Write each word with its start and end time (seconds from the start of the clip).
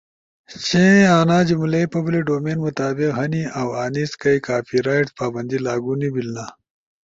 چی 0.67 0.83
انا 1.19 1.37
جملئی 1.49 1.85
پبلک 1.93 2.21
ڈومین 2.27 2.57
مطابق 2.65 3.09
ہنی 3.17 3.43
اؤ 3.59 3.69
انیس 3.83 4.11
کئی 4.21 4.37
کاپی 4.45 4.77
رائٹس 4.87 5.11
پابندی 5.17 5.57
لاگو 5.65 5.93
نی 5.99 6.09
بیلنا۔ 6.13 6.45